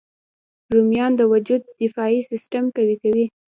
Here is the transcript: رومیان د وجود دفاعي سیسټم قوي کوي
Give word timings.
رومیان 0.73 1.11
د 1.17 1.21
وجود 1.31 1.61
دفاعي 1.81 2.19
سیسټم 2.29 2.63
قوي 2.75 2.95
کوي 3.03 3.25